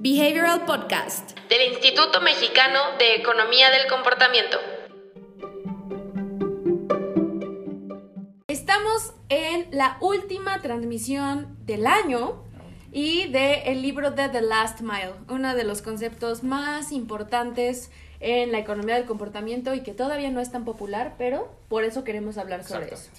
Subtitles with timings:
[0.00, 4.56] Behavioral Podcast del Instituto Mexicano de Economía del Comportamiento.
[8.46, 12.44] Estamos en la última transmisión del año
[12.92, 17.90] y del el libro de The Last Mile, uno de los conceptos más importantes
[18.20, 22.04] en la economía del comportamiento y que todavía no es tan popular, pero por eso
[22.04, 23.10] queremos hablar sobre eso.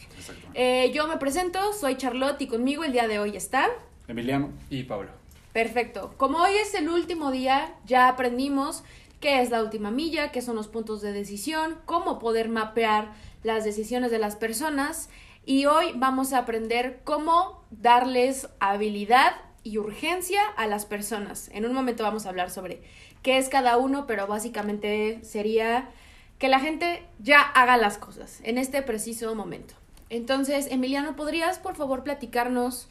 [0.54, 3.70] Eh, yo me presento, soy Charlotte y conmigo el día de hoy está
[4.07, 5.18] Emiliano y Pablo.
[5.54, 6.14] Perfecto.
[6.18, 8.84] Como hoy es el último día, ya aprendimos
[9.20, 13.14] qué es la última milla, qué son los puntos de decisión, cómo poder mapear
[13.44, 15.10] las decisiones de las personas
[15.46, 21.50] y hoy vamos a aprender cómo darles habilidad y urgencia a las personas.
[21.54, 22.82] En un momento vamos a hablar sobre
[23.24, 25.90] qué es cada uno, pero básicamente sería
[26.38, 29.74] que la gente ya haga las cosas en este preciso momento.
[30.10, 32.88] Entonces, Emiliano, ¿podrías por favor platicarnos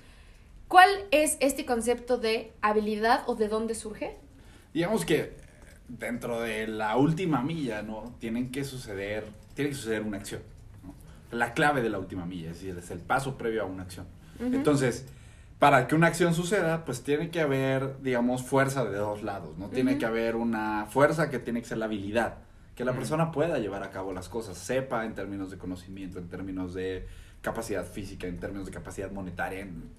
[0.69, 4.17] cuál es este concepto de habilidad o de dónde surge?
[4.73, 5.37] Digamos que
[5.89, 8.15] dentro de la última milla, ¿no?
[8.21, 10.43] Tienen que suceder, tiene que suceder una acción.
[11.31, 14.07] La clave de la última milla, es decir, es el paso previo a una acción.
[14.41, 15.07] Entonces,
[15.59, 19.69] para que una acción suceda, pues tiene que haber, digamos, fuerza de dos lados, ¿no?
[19.69, 22.37] Tiene que haber una fuerza que tiene que ser la habilidad,
[22.77, 26.29] que la persona pueda llevar a cabo las cosas, sepa en términos de conocimiento, en
[26.29, 27.07] términos de
[27.43, 29.91] capacidad física, en términos de capacidad monetaria, en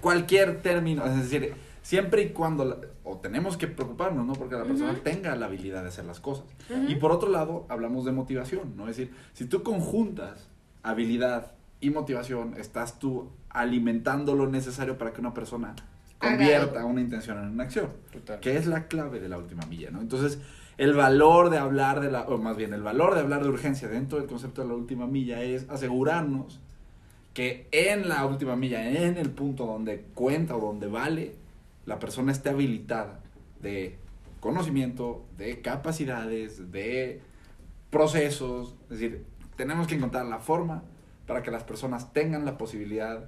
[0.00, 4.34] cualquier término, es decir, siempre y cuando, o tenemos que preocuparnos, ¿no?
[4.34, 6.44] Porque la persona tenga la habilidad de hacer las cosas.
[6.86, 8.88] Y por otro lado, hablamos de motivación, ¿no?
[8.88, 10.48] Es decir, si tú conjuntas
[10.82, 15.74] habilidad y motivación, estás tú alimentando lo necesario para que una persona
[16.18, 17.88] convierta una intención en una acción,
[18.40, 20.00] que es la clave de la última milla, ¿no?
[20.00, 20.38] Entonces,
[20.76, 23.88] el valor de hablar de la, o más bien, el valor de hablar de urgencia
[23.88, 26.60] dentro del concepto de la última milla es asegurarnos
[27.34, 31.34] que en la última milla, en el punto donde cuenta o donde vale,
[31.86, 33.20] la persona esté habilitada
[33.60, 33.96] de
[34.40, 37.20] conocimiento, de capacidades, de
[37.90, 39.24] procesos, es decir,
[39.56, 40.82] tenemos que encontrar la forma
[41.26, 43.24] para que las personas tengan la posibilidad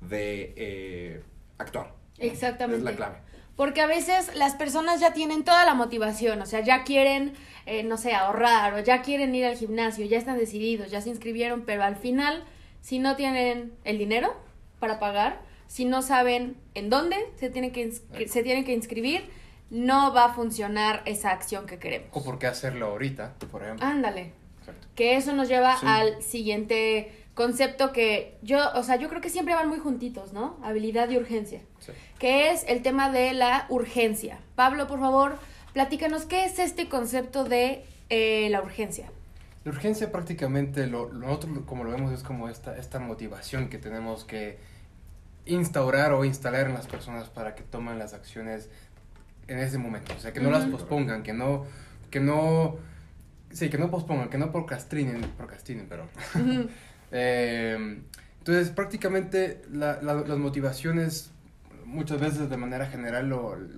[0.00, 1.22] de eh,
[1.58, 1.94] actuar.
[2.18, 2.78] Exactamente.
[2.78, 3.16] Es la clave.
[3.56, 7.34] Porque a veces las personas ya tienen toda la motivación, o sea, ya quieren,
[7.66, 11.10] eh, no sé, ahorrar o ya quieren ir al gimnasio, ya están decididos, ya se
[11.10, 12.44] inscribieron, pero al final,
[12.80, 14.34] si no tienen el dinero
[14.78, 19.28] para pagar, si no saben en dónde se tienen que, se tienen que inscribir,
[19.70, 22.08] no va a funcionar esa acción que queremos.
[22.12, 23.86] O por qué hacerlo ahorita, por ejemplo.
[23.86, 24.32] Ándale.
[24.94, 29.54] Que eso nos lleva al siguiente concepto que yo, o sea, yo creo que siempre
[29.54, 30.58] van muy juntitos, ¿no?
[30.62, 31.60] Habilidad y urgencia.
[32.18, 34.40] Que es el tema de la urgencia.
[34.56, 35.38] Pablo, por favor,
[35.72, 39.12] platícanos, ¿qué es este concepto de eh, la urgencia?
[39.64, 44.24] La urgencia prácticamente, lo, nosotros como lo vemos, es como esta, esta motivación que tenemos
[44.24, 44.58] que
[45.46, 48.68] instaurar o instalar en las personas para que tomen las acciones
[49.48, 50.14] en ese momento.
[50.16, 51.64] O sea, que no las pospongan, que no,
[52.10, 52.76] que no,
[53.50, 56.08] sí, que no pospongan, que no procrastinen, procrastinen, pero...
[57.10, 58.02] Eh,
[58.38, 61.30] entonces, prácticamente las motivaciones,
[61.86, 63.32] muchas veces de manera general,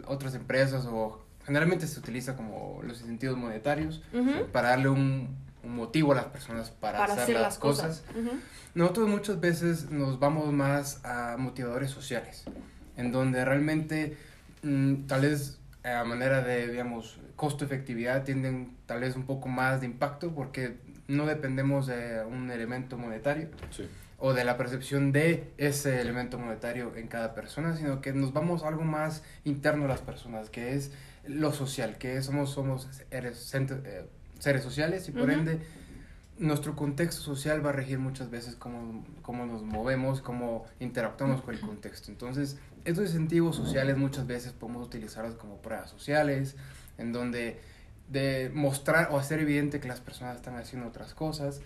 [0.06, 4.02] otras empresas o generalmente se utiliza como los incentivos monetarios
[4.52, 8.04] para darle un, motivo a las personas para, hacer, las, cosas.
[8.74, 12.44] Nosotros muchas veces nos vamos más a motivadores sociales,
[12.96, 14.16] en donde realmente
[14.62, 19.86] mm, tal vez a manera de, digamos, costo-efectividad tienden tal vez un poco más de
[19.86, 20.76] impacto porque
[21.08, 23.48] no dependemos de un elemento monetario
[24.18, 28.62] o de la percepción de ese elemento monetario en cada persona, sino que nos vamos
[28.62, 30.92] a algo más interno a las personas, que es
[31.26, 34.06] lo social, que somos, somos seres, eh,
[34.40, 35.60] seres sociales y por ende
[36.40, 41.54] nuestro contexto social va a regir muchas veces cómo, cómo nos movemos, cómo interactuamos con
[41.54, 42.10] el contexto.
[42.10, 46.56] Entonces, estos incentivos sociales muchas veces podemos utilizarlos como pruebas sociales,
[46.96, 47.60] en donde
[48.08, 51.60] de mostrar o hacer evidente que las personas están haciendo otras cosas,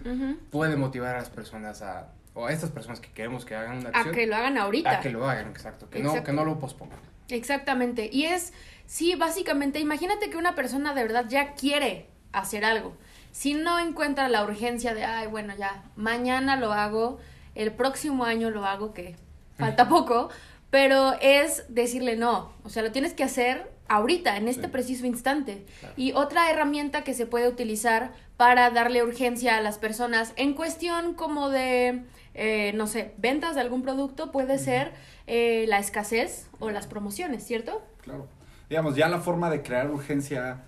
[0.51, 3.89] puede motivar a las personas a, o a estas personas que queremos que hagan una
[3.91, 4.09] acción.
[4.09, 4.99] A que lo hagan ahorita.
[4.99, 6.99] A que lo hagan, exacto, que, No, que no lo pospongan.
[7.29, 8.53] Exactamente, y es,
[8.87, 12.94] sí, básicamente, imagínate que una persona de verdad ya quiere hacer algo,
[13.32, 17.19] si no encuentra la urgencia de, ay, bueno, ya, mañana lo hago,
[17.54, 19.16] el próximo año lo hago, que
[19.58, 20.28] falta poco,
[20.70, 25.64] pero es decirle no, o sea, lo tienes que hacer ahorita, en este preciso instante.
[25.96, 31.14] Y otra herramienta que se puede utilizar para darle urgencia a las personas en cuestión
[31.14, 32.02] como de,
[32.34, 34.92] eh, no sé, ventas de algún producto puede ser
[35.26, 37.82] eh, la escasez o las promociones, ¿cierto?
[38.00, 38.26] Claro.
[38.69, 40.64] Digamos, ya la forma de crear urgencia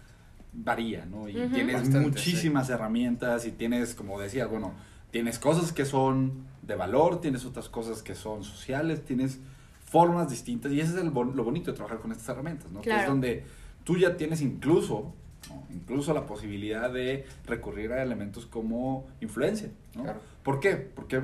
[0.56, 1.28] varía, ¿no?
[1.28, 4.72] Y tienes muchísimas herramientas y tienes, como decía, bueno,
[5.10, 9.38] tienes cosas que son de valor, tienes otras cosas que son sociales, tienes
[9.84, 12.80] formas distintas y ese es el lo bonito de trabajar con estas herramientas, ¿no?
[12.80, 13.44] Que es donde
[13.84, 15.14] tú ya tienes incluso,
[15.48, 15.62] ¿no?
[15.70, 20.02] incluso la posibilidad de recurrir a elementos como influencia, ¿no?
[20.02, 20.20] Claro.
[20.42, 20.76] ¿Por qué?
[20.76, 21.22] Porque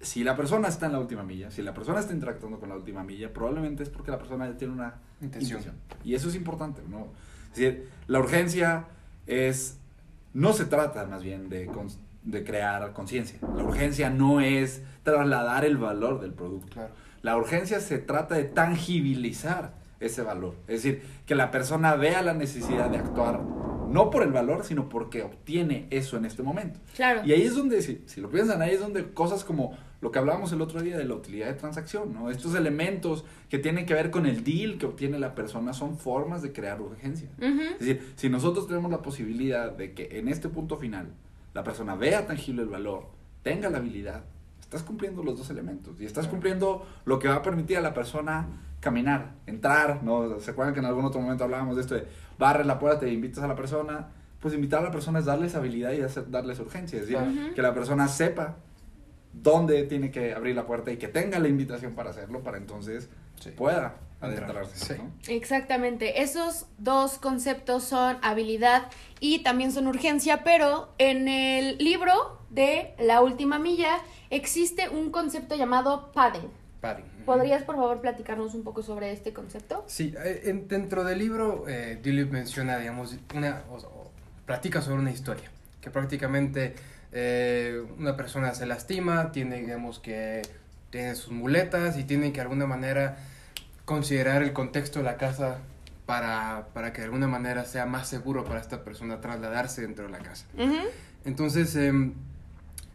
[0.00, 2.76] si la persona está en la última milla, si la persona está interactuando con la
[2.76, 5.58] última milla, probablemente es porque la persona ya tiene una Intención.
[5.58, 5.76] intención.
[6.04, 7.08] Y eso es importante, ¿no?
[7.58, 8.86] Decir, la urgencia
[9.26, 9.78] es,
[10.32, 11.68] no se trata más bien de,
[12.44, 13.38] crear conciencia.
[13.56, 16.68] La urgencia no es trasladar el valor del producto.
[16.74, 16.90] Claro.
[17.22, 20.54] La urgencia se trata de tangibilizar ese valor.
[20.68, 23.40] Es decir, que la persona vea la necesidad de actuar
[23.88, 26.78] no por el valor, sino porque obtiene eso en este momento.
[26.94, 27.22] Claro.
[27.24, 30.18] Y ahí es donde, si, si lo piensan, ahí es donde cosas como lo que
[30.18, 32.30] hablábamos el otro día de la utilidad de transacción, ¿no?
[32.30, 36.40] Estos elementos que tienen que ver con el deal que obtiene la persona son formas
[36.42, 37.28] de crear urgencia.
[37.40, 41.08] Es decir, si nosotros tenemos la posibilidad de que en este punto final
[41.52, 43.06] la persona vea tangible el valor,
[43.42, 44.24] tenga la habilidad,
[44.60, 47.94] estás cumpliendo los dos elementos y estás cumpliendo lo que va a permitir a la
[47.94, 48.46] persona
[48.80, 50.38] caminar, entrar, ¿no?
[50.38, 52.06] ¿Se acuerdan que en algún otro momento hablábamos de esto de
[52.38, 54.08] barres la puerta y invitas a la persona?
[54.40, 57.62] Pues invitar a la persona es darles habilidad y hacer, darles urgencia, es decir, que
[57.62, 58.56] la persona sepa
[59.32, 63.08] dónde tiene que abrir la puerta y que tenga la invitación para hacerlo, para entonces
[63.40, 63.50] Sí.
[63.50, 64.94] pueda Entrar, adentrarse.
[64.94, 65.00] sí.
[65.00, 65.12] ¿no?
[65.28, 68.88] Exactamente, esos dos conceptos son habilidad
[69.20, 73.98] y también son urgencia, pero en el libro de La Última Milla
[74.30, 76.50] existe un concepto llamado padding.
[76.80, 77.04] Padding.
[77.26, 79.84] ¿Podrías por favor platicarnos un poco sobre este concepto?
[79.88, 84.10] Sí, eh, en- dentro del libro, eh, Dilip menciona, digamos, una, o, o
[84.46, 86.74] platica sobre una historia, que prácticamente
[87.12, 90.42] eh, una persona se lastima, tiene, digamos, que
[90.90, 93.18] tiene sus muletas y tiene que de alguna manera
[93.84, 95.58] considerar el contexto de la casa
[96.06, 100.10] para, para que de alguna manera sea más seguro para esta persona trasladarse dentro de
[100.12, 100.46] la casa.
[101.24, 102.14] Entonces, em,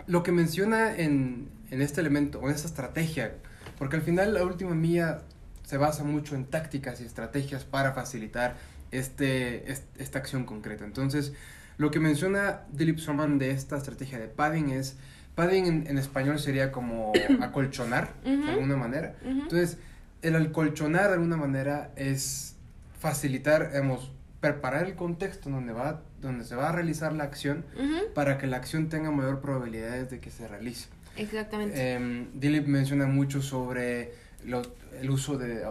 [0.08, 3.36] lo que menciona en, en este elemento, o en esta estrategia,
[3.84, 5.20] porque al final la última mía
[5.66, 8.56] se basa mucho en tácticas y estrategias para facilitar
[8.92, 10.86] este, est- esta acción concreta.
[10.86, 11.34] Entonces,
[11.76, 14.96] lo que menciona Dilip Soman de esta estrategia de padding es,
[15.36, 18.46] padding en, en español sería como acolchonar, Ujú.
[18.46, 19.16] de alguna manera.
[19.22, 19.32] Ujú.
[19.42, 19.78] Entonces,
[20.22, 22.56] el acolchonar de alguna manera es
[23.02, 28.14] facilitar, digamos, preparar el contexto donde, va, donde se va a realizar la acción Ujú,
[28.14, 30.88] para que la acción tenga mayor probabilidades de que se realice.
[31.18, 31.75] Exactamente.
[31.77, 34.13] Eh, Dilip menciona mucho sobre
[34.45, 34.62] lo-
[35.00, 35.63] el uso de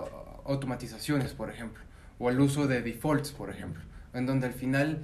[0.44, 1.82] automatizaciones, por ejemplo,
[2.18, 3.82] o el uso de defaults, por ejemplo,
[4.14, 5.02] en donde al final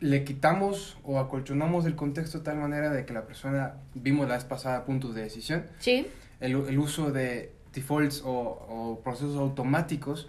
[0.00, 4.34] le quitamos o acolchonamos el contexto de tal manera de que la persona, vimos la
[4.34, 6.06] vez pasada puntos de decisión, sí,
[6.40, 10.28] el, el uso de defaults o, o procesos automáticos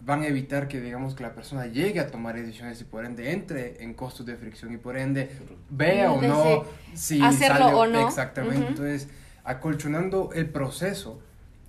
[0.00, 3.32] van a evitar que digamos que la persona llegue a tomar decisiones y por ende
[3.32, 5.30] entre en costos de fricción y por ende
[5.68, 6.64] vea o no
[6.94, 8.06] si hacerlo sale- o no.
[8.06, 8.66] exactamente.
[8.68, 9.08] Entonces
[9.44, 11.20] acolchonando el proceso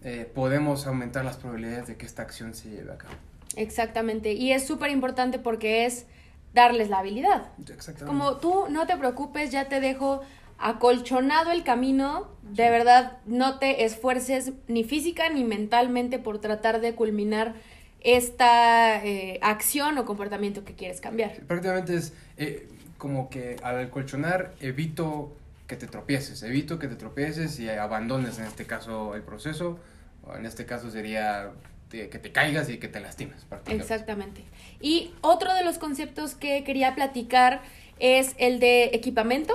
[0.03, 3.13] eh, podemos aumentar las probabilidades de que esta acción se lleve a cabo.
[3.55, 4.33] Exactamente.
[4.33, 6.05] Y es súper importante porque es
[6.53, 7.49] darles la habilidad.
[7.59, 8.05] exactamente.
[8.05, 10.21] Como tú no te preocupes, ya te dejo
[10.57, 16.93] acolchonado el camino, de verdad no te esfuerces ni física ni mentalmente por tratar de
[16.95, 17.55] culminar
[18.01, 21.33] esta eh, acción o comportamiento que quieres cambiar.
[21.47, 22.67] prácticamente es eh,
[22.97, 25.35] como que al acolchonar evito
[25.67, 29.79] que te tropieces, evito que te tropieces y abandones en este caso el proceso,
[30.23, 31.51] o en este caso sería
[31.89, 33.45] que te caigas y que te lastimes.
[33.67, 34.43] Exactamente.
[34.79, 37.61] Y otro de los conceptos que quería platicar
[37.99, 39.53] es el de equipamiento.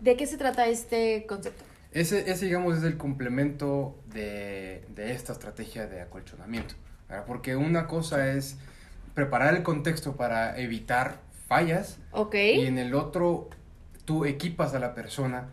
[0.00, 1.64] ¿De qué se trata este concepto?
[1.92, 6.74] Ese, ese, digamos, es el complemento de, de esta estrategia de acolchonamiento.
[7.08, 7.24] ¿Verdad?
[7.26, 8.58] Porque una cosa es
[9.14, 11.98] preparar el contexto para evitar fallas
[12.32, 13.48] y en el otro
[14.04, 15.48] tú equipas a la persona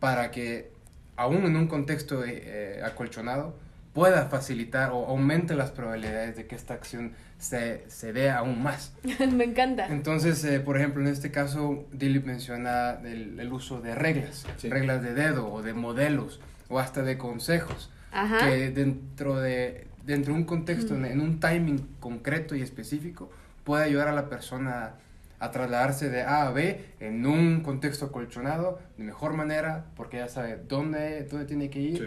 [0.00, 0.70] para que
[1.16, 3.56] aún en un contexto eh, eh, acolchonado
[3.92, 8.92] pueda facilitar o aumente las probabilidades de que esta acción se, se dé aún más.
[9.32, 9.86] Me encanta.
[9.88, 14.68] Entonces, eh, por ejemplo, en este caso, Dilip menciona el, el uso de reglas, Sí.
[14.68, 18.38] reglas de dedo o de modelos o hasta de consejos, Ajá.
[18.46, 23.30] que dentro de, dentro de un contexto, en, en un timing concreto y específico,
[23.62, 24.94] puede ayudar a la persona
[25.38, 30.28] a trasladarse de A a B en un contexto acolchonado de mejor manera, porque ya
[30.28, 32.04] sabe dónde, dónde tiene que ir, Sí.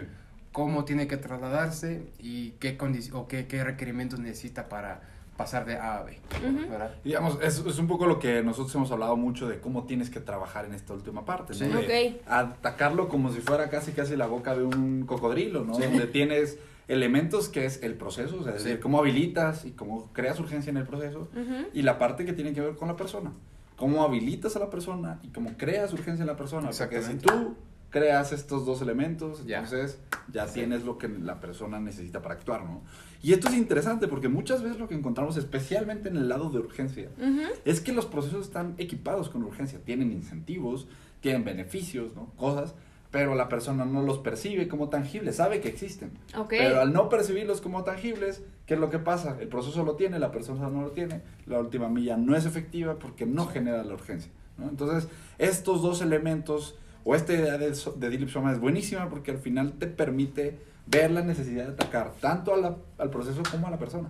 [0.52, 2.76] cómo tiene que trasladarse y qué,
[3.12, 5.00] o qué, qué requerimientos necesita para
[5.36, 6.18] pasar de A a B.
[6.46, 6.68] Ujú.
[6.70, 6.94] ¿verdad?
[7.04, 10.20] Digamos, es, es un poco lo que nosotros hemos hablado mucho de cómo tienes que
[10.20, 11.58] trabajar en esta última parte, ¿no?
[11.80, 11.86] Sí.
[11.86, 12.22] De Ok.
[12.28, 15.74] atacarlo como si fuera casi casi la boca de un cocodrilo, ¿no?
[15.74, 15.82] Sí.
[15.84, 16.58] Donde tienes
[16.92, 18.68] elementos que es el proceso, o sea, es Sí.
[18.68, 21.68] decir, cómo habilitas y cómo creas urgencia en el proceso, Ujú.
[21.72, 23.32] y la parte que tiene que ver con la persona.
[23.76, 26.68] Cómo habilitas a la persona y cómo creas urgencia en la persona.
[26.68, 27.26] Porque si Exactamente.
[27.26, 27.54] tú
[27.90, 29.58] creas estos dos elementos, Ya.
[29.58, 29.98] entonces
[30.32, 30.54] ya Sí.
[30.60, 32.82] tienes lo que la persona necesita para actuar, ¿no?
[33.22, 36.58] Y esto es interesante porque muchas veces lo que encontramos, especialmente en el lado de
[36.58, 37.40] urgencia, Ujú.
[37.64, 40.86] es que los procesos están equipados con urgencia, tienen incentivos,
[41.20, 42.26] tienen beneficios, ¿no?
[42.36, 42.74] Cosas,
[43.12, 46.10] pero la persona no los percibe como tangibles, sabe que existen.
[46.36, 46.48] Ok.
[46.48, 49.36] Pero al no percibirlos como tangibles, ¿qué es lo que pasa?
[49.40, 52.94] El proceso lo tiene, la persona no lo tiene, la última milla no es efectiva
[52.98, 54.32] porque no genera la urgencia.
[54.58, 54.68] ¿no?
[54.68, 59.30] Entonces, estos dos elementos, o esta idea de, so- de Dilip Soma es buenísima porque
[59.30, 63.66] al final te permite ver la necesidad de atacar tanto a la- al proceso como
[63.68, 64.08] a la persona.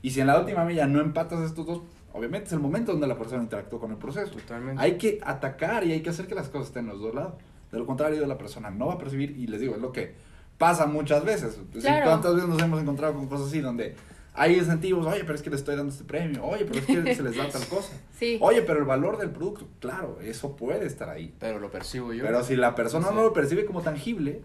[0.00, 1.80] Y si en la última milla no empatas estos dos,
[2.12, 4.30] obviamente es el momento donde la persona interactúa con el proceso.
[4.32, 4.80] Totalmente.
[4.80, 7.32] Hay que atacar y hay que hacer que las cosas estén en los dos lados.
[7.74, 10.14] De lo contrario, la persona no va a percibir, y les digo, es lo que
[10.58, 11.58] pasa muchas veces.
[11.80, 12.06] Claro.
[12.06, 13.94] ¿Cuántas veces nos hemos encontrado con cosas así donde
[14.32, 15.04] hay incentivos?
[15.06, 16.44] Oye, pero es que le estoy dando este premio.
[16.44, 17.92] Oye, pero es que se les da tal cosa.
[18.18, 18.38] Sí.
[18.40, 21.34] Oye, pero el valor del producto, claro, eso puede estar ahí.
[21.40, 22.24] Pero lo percibo yo.
[22.24, 23.14] Pero si la persona Sí.
[23.14, 24.40] no lo percibe como tangible,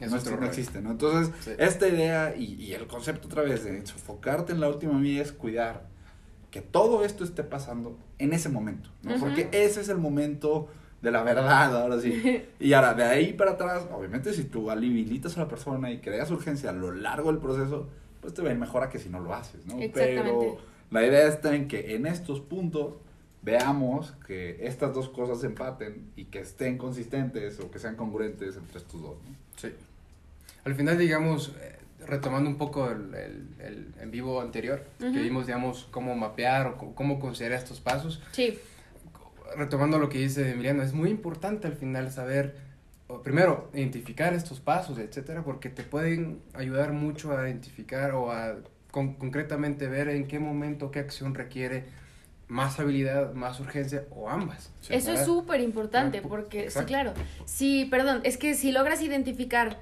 [0.00, 0.90] Es no, no existe, ¿no?
[0.92, 1.52] Entonces, Sí.
[1.58, 5.32] esta idea y, y el concepto otra vez de enfocarte en la última milla es
[5.32, 5.86] cuidar
[6.50, 9.12] que todo esto esté pasando en ese momento, ¿no?
[9.12, 9.20] Ujú.
[9.20, 10.68] Porque ese es el momento
[11.02, 12.42] de la verdad, ahora sí.
[12.60, 16.30] Y ahora, de ahí para atrás, obviamente si tú habilitas a la persona y creas
[16.30, 17.88] urgencia a lo largo del proceso,
[18.20, 19.76] pues te va a ir mejor a que si no lo haces, ¿no?
[19.94, 20.58] Pero
[20.90, 22.94] la idea está en que en estos puntos
[23.42, 28.78] veamos que estas dos cosas empaten y que estén consistentes o que sean congruentes entre
[28.78, 29.34] estos dos, ¿no?
[29.56, 29.68] Sí.
[30.64, 31.76] Al final, digamos, eh,
[32.06, 35.12] retomando un poco el, el- el en vivo anterior, Ujú.
[35.12, 38.58] que vimos, digamos, cómo mapear o cómo- cómo considerar estos pasos, Sí.
[39.56, 42.56] Retomando lo que dice Emiliano, es muy importante al final saber,
[43.06, 48.56] o primero, identificar estos pasos, etcétera, porque te pueden ayudar mucho a identificar o a
[48.90, 51.84] con- concretamente ver en qué momento, qué acción requiere
[52.48, 54.72] más habilidad, más urgencia o ambas.
[54.88, 57.12] Eso es súper importante porque, sí, claro.
[57.44, 59.78] Sí, perdón, es que si logras identificar,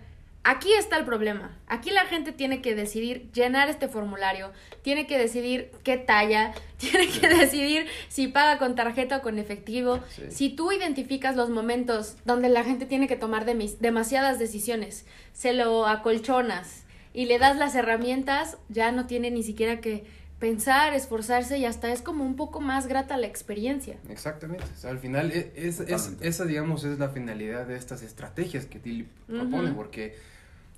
[0.47, 1.50] aquí está el problema.
[1.67, 7.09] Aquí la gente tiene que decidir llenar este formulario, tiene que decidir qué talla, tiene
[7.09, 10.00] que decidir si paga con tarjeta o con efectivo.
[10.09, 10.23] Sí.
[10.31, 15.87] Si tú identificas los momentos donde la gente tiene que tomar demasiadas decisiones, se lo
[15.87, 20.05] acolchonas y le das las herramientas, ya no tiene ni siquiera que
[20.38, 23.97] pensar, esforzarse y hasta es como un poco más grata la experiencia.
[24.11, 24.65] Exactamente.
[24.76, 28.79] O sea, al final, e- es, esa, digamos, es la finalidad de estas estrategias que
[28.79, 30.15] Tilly propone, porque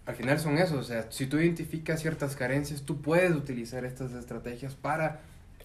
[0.09, 0.79] al final son eso.
[0.79, 5.21] O sea, si tú identificas ciertas carencias, tú puedes utilizar estas estrategias para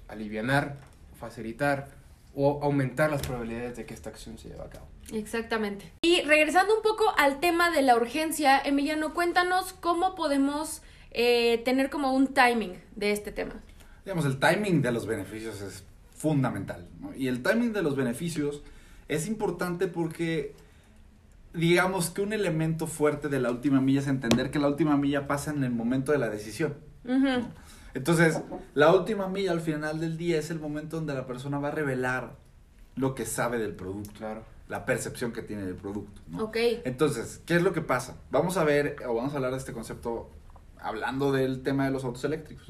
[0.09, 0.75] alivianar,
[1.17, 1.87] facilitar
[2.35, 4.85] o aumentar las probabilidades de que esta acción se lleve a cabo.
[5.13, 5.93] Exactamente.
[6.01, 10.81] Y regresando un poco al tema de la urgencia, Emiliano, cuéntanos cómo podemos
[11.11, 13.63] eh, tener como un timing de este tema.
[14.03, 16.89] Digamos, el timing de los beneficios es fundamental.
[16.99, 17.15] ¿no?
[17.15, 18.61] Y el timing de los beneficios
[19.07, 20.53] es importante porque,
[21.53, 25.27] digamos que un elemento fuerte de la última milla es entender que la última milla
[25.27, 26.75] pasa en el momento de la decisión.
[27.05, 27.47] Ujú.
[27.93, 28.41] Entonces,
[28.73, 31.71] la última milla al final del día es el momento donde la persona va a
[31.71, 32.35] revelar
[32.95, 34.43] lo que sabe del producto, Claro.
[34.67, 36.21] la percepción que tiene del producto.
[36.27, 36.45] ¿no?
[36.45, 36.57] Ok.
[36.85, 38.15] Entonces, ¿qué es lo que pasa?
[38.31, 40.31] Vamos a ver, o vamos a hablar de este concepto
[40.79, 42.65] hablando del tema de los autos eléctricos.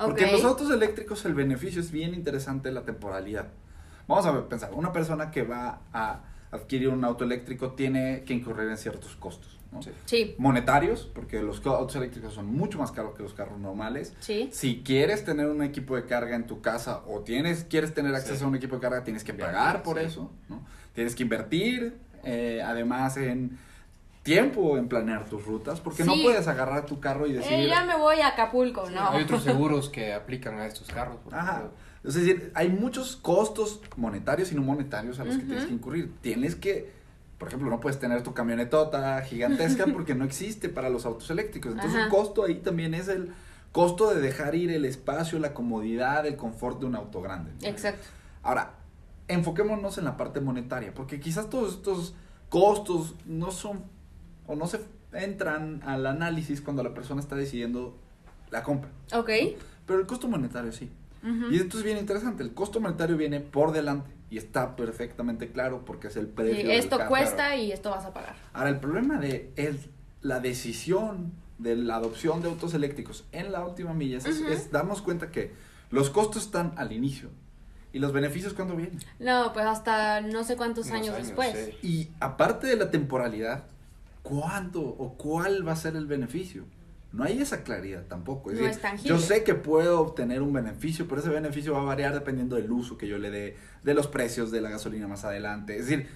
[0.00, 3.48] Porque en los autos eléctricos el beneficio es bien interesante la temporalidad.
[4.06, 6.20] Vamos a pensar, una persona que va a
[6.52, 9.58] adquirir un auto eléctrico tiene que incurrir en ciertos costos.
[9.72, 9.82] ¿no?
[9.82, 9.90] Sí.
[10.04, 14.14] Sí, Monetarios, porque los autos eléctricos son mucho más caros que los carros normales.
[14.20, 14.50] sí.
[14.52, 18.36] Si quieres tener un equipo de carga en tu casa o tienes, quieres tener acceso
[18.36, 18.44] Sí.
[18.44, 20.04] a un equipo de carga, tienes que pagar por sí.
[20.04, 20.30] eso.
[20.48, 20.62] ¿no?
[20.94, 23.58] Tienes que invertir, eh, además, en
[24.22, 27.52] tiempo en planear tus rutas, porque no puedes agarrar tu carro y decir...
[27.54, 29.08] Eh, ya me voy a Acapulco, ¿no?
[29.10, 31.16] Hay otros seguros que aplican a estos carros.
[31.24, 31.52] por Ajá.
[31.52, 31.70] ejemplo.
[32.04, 36.12] Es decir, hay muchos costos monetarios y no monetarios a los que tienes que incurrir.
[36.20, 36.90] Tienes que,
[37.38, 41.72] por ejemplo, no puedes tener tu camionetota gigantesca porque no existe para los autos eléctricos.
[41.72, 42.06] Entonces, Ajá.
[42.06, 43.32] un costo ahí también es el
[43.70, 47.52] costo de dejar ir el espacio, la comodidad, el confort de un auto grande.
[47.60, 47.68] ¿no?
[47.68, 48.06] Exacto.
[48.42, 48.74] Ahora,
[49.28, 52.14] enfoquémonos en la parte monetaria, porque quizás todos estos
[52.48, 53.84] costos no son
[54.46, 54.80] o no se
[55.12, 57.96] entran al análisis cuando la persona está decidiendo
[58.50, 58.90] la compra.
[59.14, 59.30] Ok.
[59.86, 60.90] Pero el costo monetario sí.
[61.50, 62.42] Y esto es bien interesante.
[62.42, 66.56] El costo monetario viene por delante y está perfectamente claro porque es el precio.
[66.56, 68.34] Sí, del esto cuesta y esto vas a pagar.
[68.52, 69.76] Ahora, el problema de es
[70.20, 74.48] la decisión de la adopción de autos eléctricos en la última milla es, Ujú.
[74.48, 75.52] es darnos cuenta que
[75.90, 77.28] los costos están al inicio
[77.92, 78.98] y los beneficios cuando vienen.
[79.20, 81.70] No, pues hasta no sé cuántos años, años, después.
[81.80, 81.86] sí.
[81.86, 83.64] Y aparte de la temporalidad,
[84.22, 86.64] ¿cuánto o cuál va a ser el beneficio?
[87.12, 88.50] No hay esa claridad tampoco.
[88.50, 89.08] Es No decir, es tangible.
[89.10, 92.70] Yo sé que puedo obtener un beneficio, pero ese beneficio va a variar dependiendo del
[92.70, 95.76] uso que yo le dé, de los precios de la gasolina más adelante.
[95.76, 96.08] Es decir,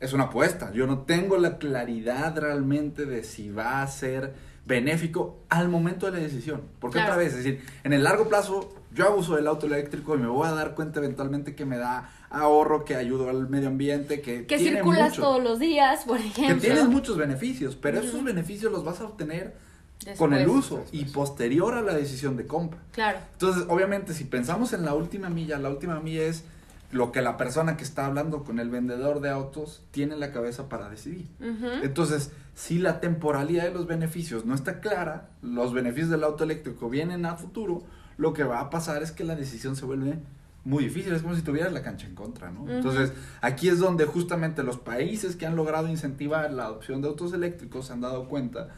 [0.00, 0.72] es una apuesta.
[0.72, 4.32] Yo no tengo la claridad realmente de si va a ser
[4.66, 6.62] benéfico al momento de la decisión.
[6.80, 7.12] Porque Claro.
[7.12, 10.26] otra vez, es decir, en el largo plazo yo abuso del auto eléctrico y me
[10.28, 14.46] voy a dar cuenta eventualmente que me da ahorro, que ayudo al medio ambiente, que,
[14.46, 16.60] Que tiene circulas mucho- todos los días, por que ejemplo.
[16.62, 19.54] tienes muchos beneficios, pero esos beneficios los vas a obtener
[20.04, 20.18] Después.
[20.18, 21.30] con el uso y Después.
[21.30, 22.80] posterior a la decisión de compra.
[22.92, 23.18] Claro.
[23.32, 26.44] Entonces, obviamente, si pensamos en la última milla, la última milla es
[26.92, 30.30] lo que la persona que está hablando con el vendedor de autos tiene en la
[30.32, 31.26] cabeza para decidir.
[31.40, 31.66] Ujú.
[31.82, 36.88] Entonces, si la temporalidad de los beneficios no está clara, los beneficios del auto eléctrico
[36.88, 37.82] vienen a futuro,
[38.16, 40.18] lo que va a pasar es que la decisión se vuelve
[40.64, 42.62] muy difícil, es como si tuvieras la cancha en contra, ¿no?
[42.62, 42.70] Ujú.
[42.72, 47.32] Entonces, aquí es donde justamente los países que han logrado incentivar la adopción de autos
[47.32, 48.68] eléctricos se han dado cuenta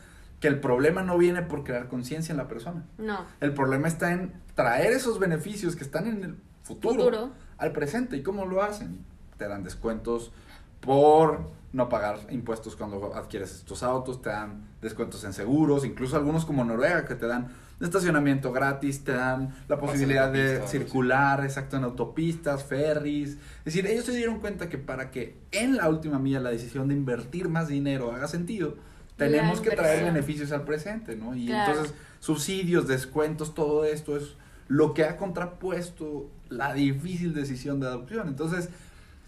[0.40, 2.84] que el problema no viene por crear conciencia en la persona.
[2.98, 3.24] No.
[3.40, 7.30] El problema está en traer esos beneficios que están en el futuro, Futuro.
[7.58, 8.16] al presente.
[8.16, 9.04] ¿Y cómo lo hacen?
[9.38, 10.32] Te dan descuentos
[10.80, 16.46] por no pagar impuestos cuando adquieres estos autos, te dan descuentos en seguros, incluso algunos
[16.46, 17.48] como Noruega que te dan
[17.80, 23.36] estacionamiento gratis, te dan la posibilidad de circular, exacto, en autopistas, ferries.
[23.58, 26.88] Es decir, ellos se dieron cuenta que para que en la última milla la decisión
[26.88, 28.76] de invertir más dinero haga sentido,
[29.16, 31.34] tenemos que traer beneficios al presente, ¿no?
[31.34, 31.72] Y Claro.
[31.72, 34.34] entonces subsidios, descuentos, todo esto es
[34.68, 38.28] lo que ha contrapuesto la difícil decisión de adopción.
[38.28, 38.68] Entonces,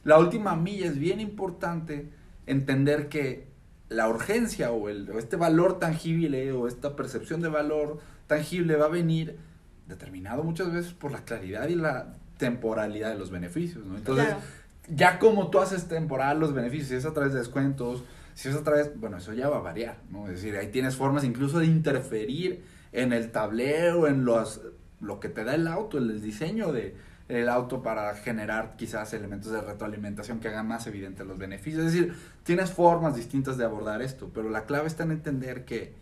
[0.05, 2.09] la última milla es bien importante
[2.47, 3.47] entender que
[3.89, 8.87] la urgencia o, el, o este valor tangible o esta percepción de valor tangible va
[8.87, 9.39] a venir
[9.87, 13.97] determinado muchas veces por la claridad y la temporalidad de los beneficios, ¿no?
[13.97, 14.41] Entonces, Claro.
[14.89, 18.03] ya como tú haces temporal los beneficios, si es a través de descuentos,
[18.39, 20.29] si es a través, bueno, eso ya va a variar, ¿no?
[20.29, 24.61] Es decir, ahí tienes formas incluso de interferir en el tablero, en los,
[25.01, 26.95] lo que te da el auto, el diseño de
[27.27, 31.87] el auto para generar quizás elementos de retroalimentación que hagan más evidentes los beneficios.
[31.87, 32.15] Es decir,
[32.45, 35.95] tienes formas distintas de abordar esto, pero la clave está en entender que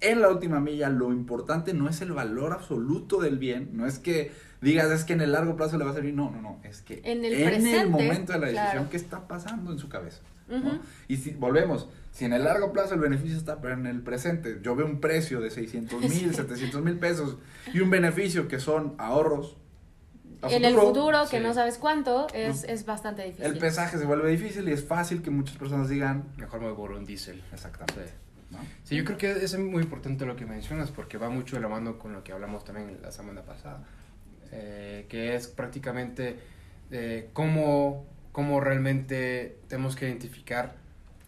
[0.00, 3.98] en la última milla lo importante no es el valor absoluto del bien, no es
[3.98, 4.32] que
[4.64, 6.80] digas es que en el largo plazo le va a servir, no, no, no, es
[6.82, 8.90] que En el presente, momento de la decisión claro.
[8.90, 10.22] que está pasando en su cabeza.
[10.48, 10.56] ¿no?
[10.58, 10.78] Ujú.
[11.08, 14.58] Y si volvemos, si en el largo plazo el beneficio está, pero en el presente
[14.62, 16.34] yo veo un precio de 600 mil, Sí.
[16.34, 17.36] 700 mil pesos
[17.72, 19.56] y un beneficio que son ahorros.
[20.42, 21.42] En el futuro, que sí.
[21.42, 23.46] no sabes cuánto, es, es bastante difícil.
[23.46, 26.76] El pesaje se vuelve difícil y es fácil que muchas personas digan, Mejor me voy
[26.76, 27.42] por un diésel.
[27.50, 28.08] exactamente.
[28.08, 28.12] Sí.
[28.50, 28.58] ¿no?
[28.84, 31.68] Sí, yo creo que es muy importante lo que mencionas porque va mucho de la
[31.68, 33.84] mano con lo que hablamos también la semana pasada,
[34.54, 36.36] eh, que es prácticamente
[36.90, 40.76] eh, cómo, cómo realmente tenemos que identificar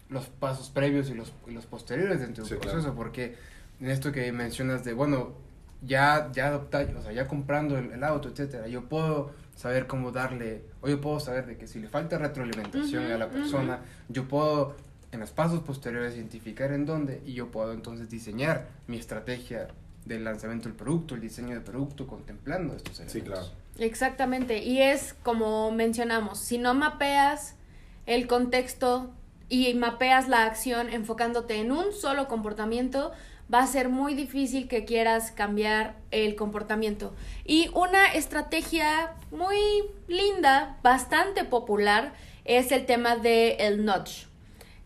[0.09, 2.95] los pasos previos y los, y los posteriores dentro del Sí, proceso, claro.
[2.97, 3.35] porque
[3.81, 5.35] en esto que mencionas de, bueno,
[5.83, 10.13] ya, ya adoptar, o sea, ya comprando el, el auto, etcétera, yo puedo saber cómo
[10.13, 13.81] darle, o yo puedo saber de que si le falta retroalimentación Ujú, a la persona,
[14.09, 14.77] yo puedo
[15.13, 19.69] en los pasos posteriores identificar en dónde y yo puedo entonces diseñar mi estrategia
[20.07, 23.13] del lanzamiento del producto, el diseño del producto contemplando estos elementos.
[23.13, 23.47] Sí, claro.
[23.79, 27.57] Exactamente, y es como mencionamos, si no mapeas
[28.07, 29.11] el contexto
[29.49, 33.13] y mapeas la acción enfocándote en un solo comportamiento,
[33.53, 37.15] va a ser muy difícil que quieras cambiar el comportamiento.
[37.45, 39.59] Y una estrategia muy
[40.09, 42.13] linda, bastante popular,
[42.45, 44.27] es el tema del el nudge.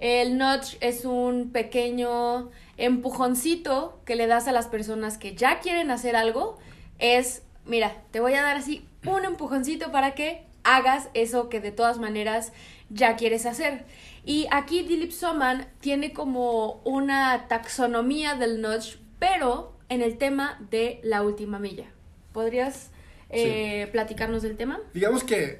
[0.00, 5.90] El nudge es un pequeño empujoncito que le das a las personas que ya quieren
[5.90, 6.58] hacer algo.
[6.98, 11.70] Es, mira, te voy a dar así un empujoncito para que hagas eso que de
[11.70, 12.52] todas maneras
[12.88, 13.84] ya quieres hacer.
[14.24, 21.00] Y aquí Dilip Soman tiene como una taxonomía del nudge, pero en el tema de
[21.02, 21.86] la última milla.
[22.32, 22.90] ¿Podrías
[23.28, 24.80] eh, platicarnos del tema?
[24.94, 25.58] Digamos que,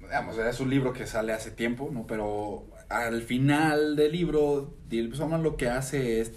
[0.00, 2.06] digamos, es un libro que sale hace tiempo, ¿no?
[2.06, 4.74] Pero al final del libro,
[5.14, 6.32] Soman lo que hace es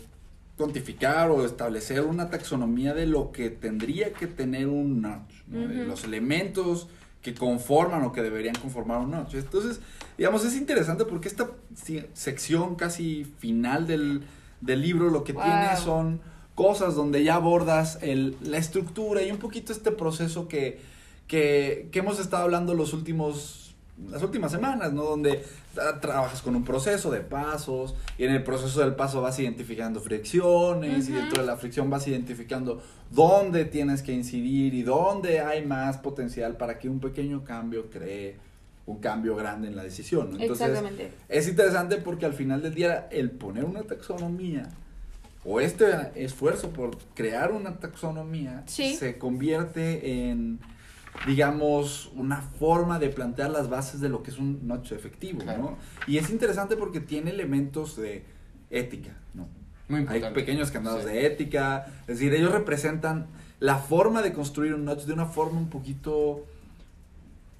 [0.56, 6.88] cuantificar o establecer una taxonomía de lo que tendría que tener un notch, los elementos
[7.24, 9.34] que conforman o que deberían conformar un notch.
[9.34, 9.80] Entonces,
[10.18, 11.50] digamos, es interesante porque esta
[12.14, 14.22] sección casi final del,
[14.62, 15.44] del libro lo que Wow.
[15.44, 16.22] tiene son
[16.54, 20.80] cosas donde ya abordas el, la estructura y un poquito este proceso que,
[21.26, 23.63] que, que hemos estado hablando los últimos
[24.10, 25.04] las últimas semanas, ¿no?
[25.04, 25.44] Donde
[25.78, 30.00] ah, trabajas con un proceso de pasos y en el proceso del paso vas identificando
[30.00, 35.66] fricciones y dentro de la fricción vas identificando dónde tienes que incidir y dónde hay
[35.66, 38.38] más potencial para que un pequeño cambio cree
[38.86, 40.32] un cambio grande en la decisión.
[40.32, 40.40] ¿no?
[40.42, 41.12] Entonces, Exactamente.
[41.30, 44.70] es interesante porque al final del día el poner una taxonomía
[45.46, 48.96] o este esfuerzo por crear una taxonomía Sí.
[48.96, 50.60] se convierte en
[51.28, 55.62] digamos, una forma de plantear las bases de lo que es un notch efectivo, Claro.
[55.62, 55.78] ¿no?
[56.08, 58.24] Y es interesante porque tiene elementos de
[58.70, 59.48] ética, ¿no?
[59.90, 60.40] Muy Hay importante.
[60.40, 61.10] pequeños candados Sí.
[61.10, 63.28] de ética, es decir, ellos representan
[63.60, 66.46] la forma de construir un notch de una forma un poquito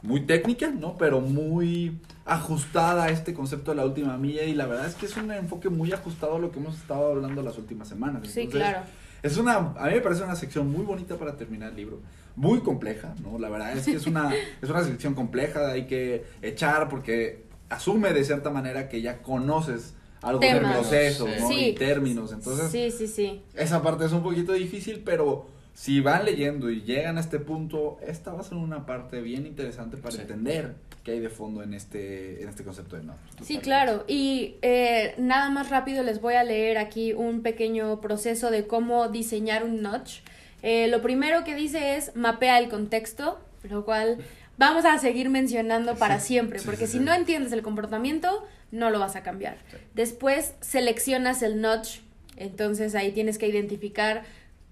[0.02, 0.98] muy técnica, ¿no?
[0.98, 5.06] Pero muy ajustada a este concepto de la última milla y la verdad es que
[5.06, 8.24] es un enfoque muy ajustado a lo que hemos estado hablando las últimas semanas.
[8.28, 8.86] Sí, Entonces, claro.
[9.22, 12.02] Es una, a mí me parece una sección muy bonita para terminar el libro,
[12.36, 13.38] muy compleja, ¿no?
[13.40, 18.14] La verdad es que es una, es una sección compleja, hay que echar porque asume
[18.14, 21.48] de cierta manera que ya conoces algo del proceso, ¿no?
[21.48, 21.66] Sí.
[21.70, 23.42] Y términos, entonces sí, sí, sí.
[23.56, 27.98] esa parte es un poquito difícil, pero si van leyendo y llegan a este punto,
[28.08, 30.22] esta va a ser una parte bien interesante para Sí.
[30.22, 33.18] entender qué hay de fondo en este, en este concepto de notch.
[33.42, 34.06] Sí, claro.
[34.08, 39.10] Y eh, nada más rápido les voy a leer aquí un pequeño proceso de cómo
[39.10, 40.20] diseñar un notch.
[40.64, 44.18] Eh, lo primero que dice es mapea el contexto, lo cual
[44.58, 47.04] vamos a seguir mencionando para Sí, siempre, sí, porque sí, si sí.
[47.04, 49.58] no entiendes el comportamiento, no lo vas a cambiar.
[49.94, 52.00] Después seleccionas el notch,
[52.38, 54.24] entonces ahí tienes que identificar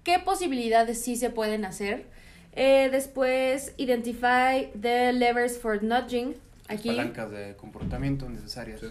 [0.02, 2.06] qué posibilidades sí se pueden hacer.
[2.54, 6.34] Eh, después, identify the levers for nudging.
[6.68, 6.88] Las Aquí.
[6.88, 8.80] palancas de comportamiento necesarias.
[8.80, 8.88] Sí.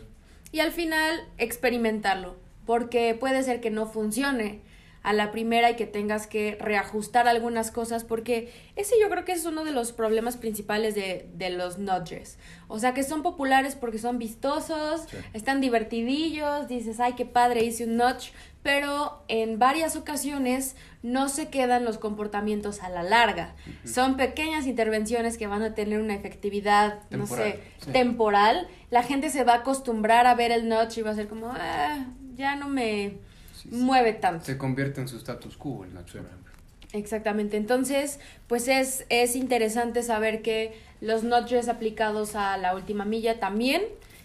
[0.51, 2.35] Y al final experimentarlo,
[2.65, 4.61] porque puede ser que no funcione
[5.03, 9.31] a la primera y que tengas que reajustar algunas cosas, porque ese yo creo que
[9.31, 12.37] es uno de los problemas principales de, de los nudges.
[12.67, 15.17] O sea, que son populares porque son vistosos, Sí.
[15.33, 18.31] están divertidillos, dices, ay, qué padre, hice un nudge,
[18.63, 23.55] pero en varias ocasiones no se quedan los comportamientos a la larga.
[23.85, 27.91] Son pequeñas intervenciones que van a tener una efectividad, no Temporal, sé, sí.
[27.91, 28.67] temporal.
[28.91, 31.47] La gente se va a acostumbrar a ver el notch y va a ser como,
[31.47, 33.17] ah, ya no me
[33.62, 34.45] Sí, mueve tanto.
[34.45, 36.52] Se convierte en su status quo el por ejemplo.
[36.93, 37.58] Exactamente.
[37.58, 43.82] Entonces, pues es, es interesante saber que los notches aplicados a la última milla también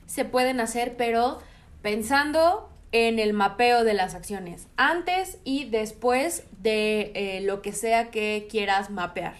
[0.07, 1.39] se pueden hacer, pero
[1.83, 8.11] pensando en el mapeo de las acciones, antes y después de eh, lo que sea
[8.11, 9.35] que quieras mapear.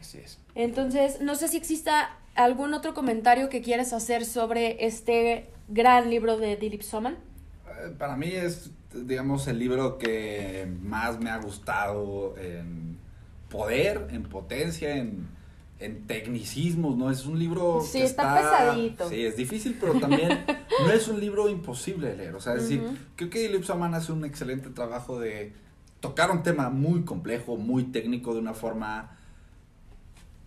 [0.00, 0.38] Así es.
[0.54, 6.36] Entonces, no sé si exista algún otro comentario que quieras hacer sobre este gran libro
[6.36, 7.16] de Dilip Soman.
[7.98, 12.98] Para mí es, digamos, el libro que más me ha gustado en
[13.48, 15.28] poder, en potencia, en,
[15.78, 17.10] en tecnicismos, ¿no?
[17.10, 19.08] Es un libro Sí, que está pesadito.
[19.08, 20.44] Sí, es difícil, pero también
[20.80, 22.34] no es un libro imposible de leer.
[22.34, 22.82] O sea, es decir,
[23.16, 25.52] creo que Dilip Soman hace un excelente trabajo de
[26.00, 29.16] tocar un tema muy complejo, muy técnico, de una forma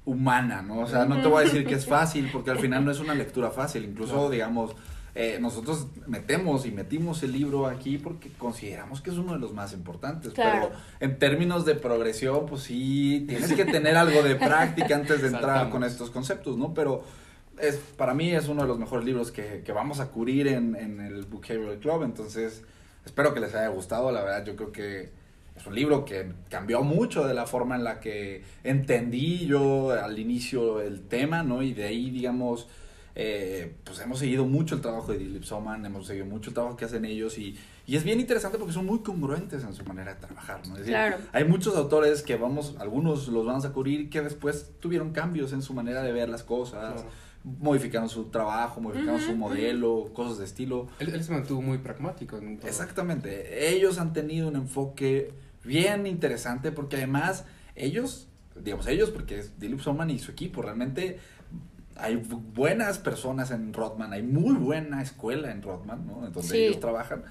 [0.05, 0.79] humana, ¿no?
[0.79, 2.99] O sea, no te voy a decir que es fácil, porque al final no es
[2.99, 3.85] una lectura fácil.
[3.85, 4.75] Incluso, digamos,
[5.17, 9.53] eh, nosotros metemos y metimos el libro aquí porque consideramos que es uno de los
[9.53, 10.33] más importantes.
[10.33, 10.69] Claro.
[10.69, 15.27] Pero en términos de progresión, pues sí, tienes que tener algo de práctica antes de
[15.27, 15.71] entrar Saltamos.
[15.71, 16.73] con estos conceptos, ¿no?
[16.73, 17.03] Pero
[17.59, 20.75] es, para mí es uno de los mejores libros que, que vamos a cubrir en,
[20.75, 22.03] en el Bookhaver Club.
[22.03, 22.63] Entonces,
[23.05, 24.11] espero que les haya gustado.
[24.11, 25.11] La verdad, yo creo que
[25.55, 30.19] es un libro que cambió mucho de la forma en la que entendí yo al
[30.19, 31.61] inicio el tema, ¿no?
[31.61, 32.67] Y de ahí, digamos,
[33.15, 36.75] eh, pues hemos seguido mucho el trabajo de Dilip Soman, hemos seguido mucho el trabajo
[36.75, 40.13] que hacen ellos y, y es bien interesante porque son muy congruentes en su manera
[40.15, 40.73] de trabajar, ¿no?
[40.73, 41.17] Es decir, Claro.
[41.31, 45.61] hay muchos autores que vamos, algunos los vamos a cubrir que después tuvieron cambios en
[45.61, 47.09] su manera de ver las cosas, Claro.
[47.43, 50.87] modificaron su trabajo, modificaron su modelo, cosas de estilo.
[50.99, 52.37] Él, él se mantuvo muy pragmático.
[52.37, 52.67] En todo.
[52.67, 53.69] Exactamente.
[53.73, 55.31] Ellos han tenido un enfoque
[55.63, 58.27] bien interesante porque además ellos,
[58.61, 61.19] digamos ellos, porque es Dilip Soman y su equipo, realmente
[61.95, 66.25] hay bu- buenas personas en Rodman, hay muy buena escuela en Rodman, ¿no?
[66.25, 66.57] En donde Sí.
[66.57, 67.23] ellos trabajan.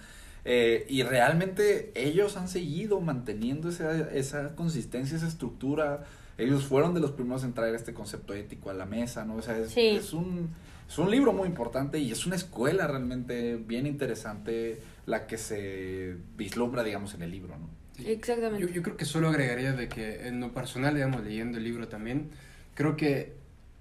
[0.46, 6.04] Eh, y realmente ellos han seguido manteniendo esa, esa consistencia, esa estructura.
[6.36, 9.36] Ellos fueron de los primeros en traer este concepto ético a la mesa, ¿no?
[9.36, 9.88] O sea, es, Sí.
[9.88, 10.50] es un,
[10.88, 16.16] es un libro muy importante y es una escuela realmente bien interesante la que se
[16.36, 17.68] vislumbra, digamos, en el libro, ¿no?
[18.04, 18.66] Exactamente.
[18.66, 21.86] Yo, yo creo que solo agregaría de que en lo personal, digamos, leyendo el libro
[21.88, 22.28] también,
[22.74, 23.32] creo que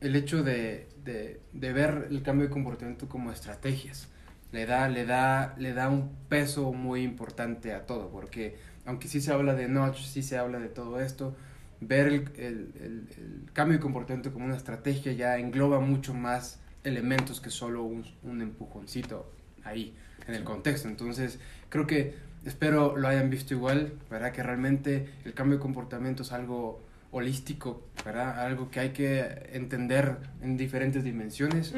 [0.03, 4.09] el hecho de, de, de ver el cambio de comportamiento como estrategias
[4.51, 9.21] le da, le, da, le da un peso muy importante a todo, porque aunque sí
[9.21, 11.35] se habla de notch, sí se habla de todo esto,
[11.81, 16.59] ver el, el, el- el cambio de comportamiento como una estrategia ya engloba mucho más
[16.83, 19.31] elementos que solo un, un empujoncito
[19.63, 19.95] ahí
[20.27, 20.87] en el contexto.
[20.87, 21.39] Entonces,
[21.69, 24.31] creo que espero lo hayan visto igual, ¿verdad?
[24.33, 26.83] Que realmente el cambio de comportamiento es algo
[27.13, 28.39] holístico, ¿verdad?
[28.39, 31.73] Algo que hay que entender en diferentes dimensiones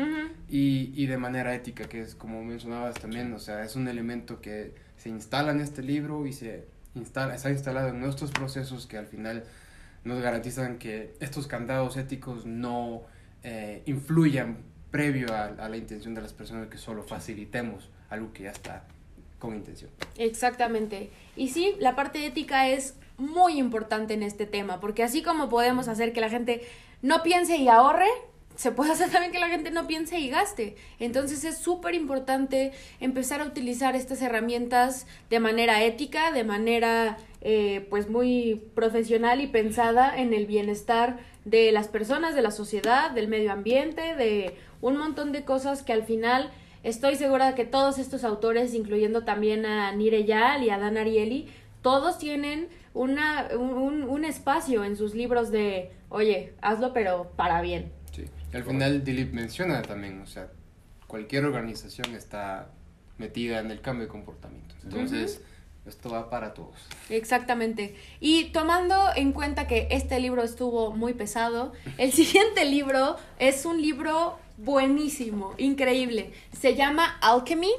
[0.49, 4.41] y, y de manera ética, que es como mencionabas también, o sea, es un elemento
[4.41, 8.97] que se instala en este libro y se instala, está instalado en nuestros procesos que
[8.97, 9.43] al final
[10.05, 13.03] nos garantizan que estos candados éticos no
[13.43, 18.43] eh, influyan previo a, a la intención de las personas que solo facilitemos algo que
[18.43, 18.85] ya está
[19.37, 19.91] con intención.
[20.17, 21.09] Exactamente.
[21.35, 25.87] Y sí, la parte ética es muy importante en este tema, porque así como podemos
[25.87, 26.61] hacer que la gente
[27.01, 28.09] no piense y ahorre,
[28.55, 30.75] se puede hacer también que la gente no piense y gaste.
[30.99, 37.85] Entonces es súper importante empezar a utilizar estas herramientas de manera ética, de manera eh,
[37.89, 43.27] pues muy profesional y pensada en el bienestar de las personas, de la sociedad, del
[43.27, 46.51] medio ambiente, de un montón de cosas que al final
[46.83, 50.97] estoy segura de que todos estos autores, incluyendo también a Nire Yal y a Dan
[50.97, 51.47] Ariely,
[51.81, 57.91] todos tienen una, un, un espacio en sus libros de, oye, hazlo pero para bien.
[58.11, 58.25] Sí.
[58.51, 60.47] Y al final Dilip menciona también, o sea,
[61.05, 62.69] cualquier organización está
[63.17, 64.75] metida en el cambio de comportamiento.
[64.83, 65.41] Entonces,
[65.85, 66.75] esto va para todos.
[67.09, 67.95] Exactamente.
[68.19, 73.81] Y tomando en cuenta que este libro estuvo muy pesado, el siguiente libro es un
[73.81, 76.31] libro buenísimo, increíble.
[76.57, 77.71] Se llama Alchemy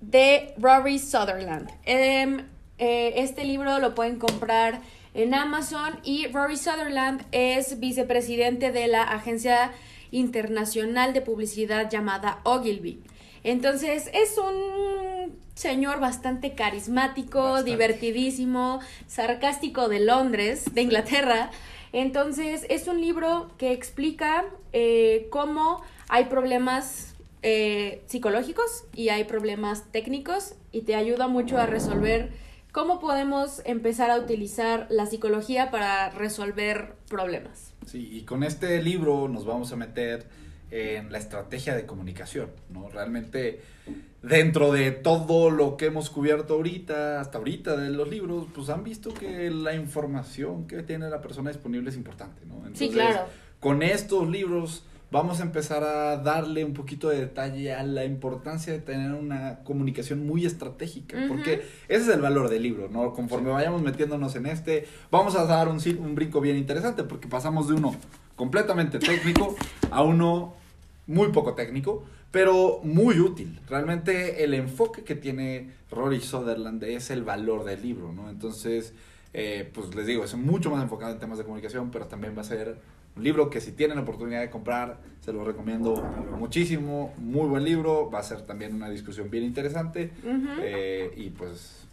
[0.00, 1.70] de Rory Sutherland.
[1.84, 2.46] Em,
[2.78, 4.80] eh, este libro lo pueden comprar
[5.14, 9.72] en Amazon y Rory Sutherland es vicepresidente de la agencia
[10.10, 13.02] internacional de publicidad llamada Ogilvy.
[13.44, 17.70] Entonces es un señor bastante carismático, Bastante.
[17.70, 21.50] divertidísimo, sarcástico de Londres, de Inglaterra.
[21.92, 29.84] Entonces es un libro que explica eh, cómo hay problemas eh, psicológicos y hay problemas
[29.90, 32.30] técnicos y te ayuda mucho a resolver
[32.78, 37.74] cómo podemos empezar a utilizar la psicología para resolver problemas.
[37.84, 40.28] Sí, y con este libro nos vamos a meter
[40.70, 42.88] en la estrategia de comunicación, ¿no?
[42.88, 43.62] Realmente
[44.22, 48.84] dentro de todo lo que hemos cubierto ahorita, hasta ahorita de los libros, pues han
[48.84, 52.62] visto que la información que tiene la persona disponible es importante, ¿no?
[52.74, 53.26] Sí, claro.
[53.58, 58.72] Con estos libros vamos a empezar a darle un poquito de detalle a la importancia
[58.72, 63.12] de tener una comunicación muy estratégica, porque ese es el valor del libro, ¿no?
[63.12, 67.68] Conforme vayamos metiéndonos en este, vamos a dar un, un brinco bien interesante, porque pasamos
[67.68, 67.94] de uno
[68.36, 69.56] completamente técnico
[69.90, 70.54] a uno
[71.06, 73.58] muy poco técnico, pero muy útil.
[73.66, 78.28] Realmente el enfoque que tiene Rory Sutherland es el valor del libro, ¿no?
[78.28, 78.92] Entonces,
[79.32, 82.42] eh, pues les digo, es mucho más enfocado en temas de comunicación, pero también va
[82.42, 82.76] a ser
[83.18, 85.94] un libro que si tienen la oportunidad de comprar, se lo recomiendo
[86.38, 87.12] muchísimo.
[87.18, 90.10] Muy buen libro, va a ser también una discusión bien interesante.
[90.62, 91.84] Eh, y pues,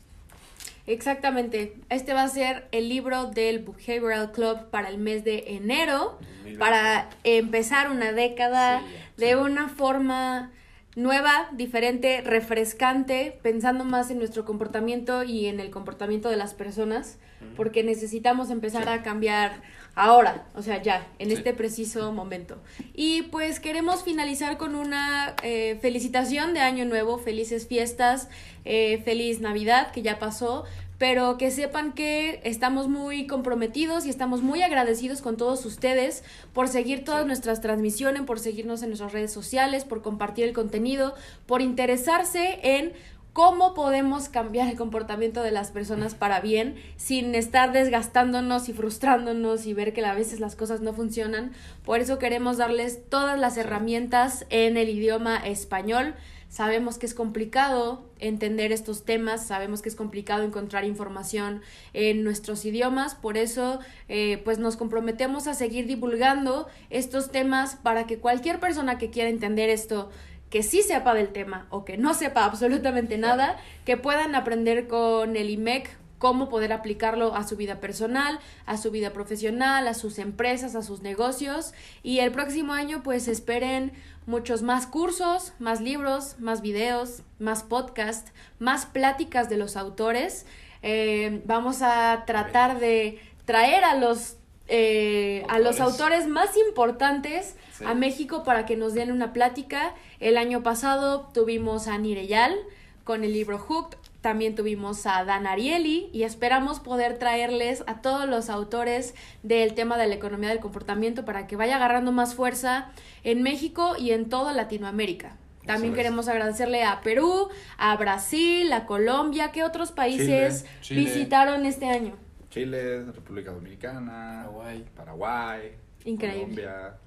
[0.87, 1.73] Exactamente.
[1.89, 6.19] Este va a ser el libro del Behavioral Club para el mes de enero,
[6.59, 8.85] para empezar una década Sí,
[9.17, 9.33] de sí.
[9.33, 10.51] una forma
[10.95, 17.17] nueva, diferente, refrescante, pensando más en nuestro comportamiento y en el comportamiento de las personas,
[17.57, 18.89] porque necesitamos empezar Sí.
[18.89, 19.61] a cambiar
[19.93, 21.35] ahora, o sea, ya, en Sí.
[21.35, 22.57] este preciso momento.
[22.93, 28.29] Y pues queremos finalizar con una eh, felicitación de Año Nuevo, felices fiestas,
[28.63, 30.63] eh, feliz Navidad, que ya pasó,
[30.97, 36.67] pero que sepan que estamos muy comprometidos y estamos muy agradecidos con todos ustedes por
[36.67, 37.27] seguir todas Sí.
[37.27, 41.13] nuestras transmisiones, por seguirnos en nuestras redes sociales, por compartir el contenido,
[41.45, 42.93] por interesarse en
[43.33, 49.65] cómo podemos cambiar el comportamiento de las personas para bien sin estar desgastándonos y frustrándonos
[49.65, 51.51] y ver que a veces las cosas no funcionan.
[51.83, 56.15] Por eso queremos darles todas las herramientas en el idioma español.
[56.49, 61.61] Sabemos que es complicado entender estos temas, sabemos que es complicado encontrar información
[61.93, 68.07] en nuestros idiomas, por eso eh, pues nos comprometemos a seguir divulgando estos temas para
[68.07, 70.09] que cualquier persona que quiera entender esto
[70.49, 75.35] que sí sepa del tema o que no sepa absolutamente nada, que puedan aprender con
[75.35, 75.89] el IMEC
[76.25, 80.81] cómo poder aplicarlo a su vida personal, a su vida profesional, a sus empresas, a
[80.81, 81.75] sus negocios.
[82.01, 83.91] Y el próximo año pues esperen
[84.25, 90.47] muchos más cursos, más libros, más videos, más podcast, más pláticas de los autores.
[90.81, 96.27] Eh, vamos a tratar de traer a los, eh, a los Autores.
[96.27, 97.85] más importantes Sí.
[97.85, 99.93] a México para que nos den una plática.
[100.19, 102.55] El año pasado tuvimos a Nireyal
[103.03, 108.27] con el libro Hooked, también tuvimos a Dan Ariely y esperamos poder traerles a todos
[108.27, 112.89] los autores del tema de la economía del comportamiento para que vaya agarrando más fuerza
[113.23, 115.37] en México y en toda Latinoamérica.
[115.67, 121.01] También queremos agradecerle a Perú, a Brasil, a Colombia, ¿qué otros países Chile.
[121.01, 122.15] visitaron este año?
[122.49, 124.85] Chile, República Dominicana, Paraguay.
[124.95, 125.71] Paraguay,
[126.03, 126.63] Increíble.
[126.63, 126.97] Colombia.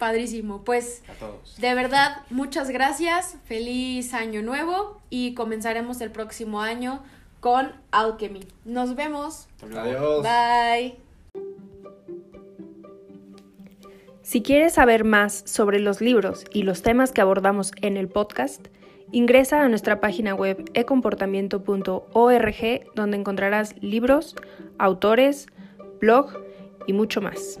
[0.00, 0.64] Padrísimo.
[0.64, 1.56] Pues A todos.
[1.58, 7.02] De verdad, muchas gracias, feliz año nuevo y comenzaremos el próximo año
[7.40, 8.48] con Alchemy.
[8.64, 9.46] Nos vemos.
[9.62, 10.22] Adiós.
[10.22, 10.96] Bye.
[14.22, 18.68] Si quieres saber más sobre los libros y los temas que abordamos en el podcast,
[19.12, 24.34] ingresa a nuestra página web ecomportamiento.org donde encontrarás libros,
[24.78, 25.46] autores,
[26.00, 26.32] blog
[26.86, 27.60] y mucho más.